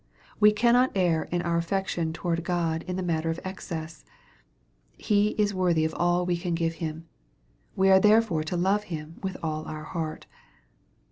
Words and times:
We 0.39 0.51
cannot 0.51 0.91
err 0.95 1.25
in 1.25 1.43
our 1.43 1.57
affection 1.57 2.11
toward 2.11 2.43
God 2.43 2.81
in 2.87 2.95
the 2.95 3.03
matter 3.03 3.29
of 3.29 3.39
excess. 3.43 4.03
He 4.97 5.35
is 5.37 5.53
worthy 5.53 5.85
of 5.85 5.93
all 5.93 6.25
we 6.25 6.37
can 6.37 6.55
give 6.55 6.73
Him. 6.81 7.07
We 7.75 7.91
are 7.91 7.99
therefore 7.99 8.41
to 8.45 8.57
love 8.57 8.85
Him 8.85 9.19
with 9.21 9.37
all 9.43 9.63
our 9.65 9.83
heart. 9.83 10.25